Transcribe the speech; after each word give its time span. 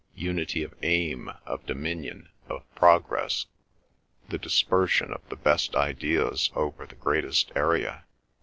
Unity 0.15 0.63
of 0.63 0.73
aim, 0.81 1.29
of 1.45 1.63
dominion, 1.67 2.27
of 2.49 2.63
progress. 2.73 3.45
The 4.29 4.39
dispersion 4.39 5.13
of 5.13 5.21
the 5.29 5.35
best 5.35 5.75
ideas 5.75 6.49
over 6.55 6.87
the 6.87 6.95
greatest 6.95 7.51
area." 7.55 8.05